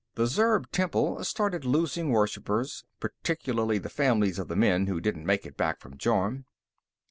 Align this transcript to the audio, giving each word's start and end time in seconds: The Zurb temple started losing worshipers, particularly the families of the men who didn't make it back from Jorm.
The 0.15 0.25
Zurb 0.25 0.71
temple 0.71 1.23
started 1.23 1.63
losing 1.63 2.09
worshipers, 2.09 2.85
particularly 2.99 3.77
the 3.77 3.87
families 3.87 4.39
of 4.39 4.47
the 4.47 4.55
men 4.55 4.87
who 4.87 4.99
didn't 4.99 5.27
make 5.27 5.45
it 5.45 5.55
back 5.57 5.79
from 5.79 5.95
Jorm. 5.99 6.45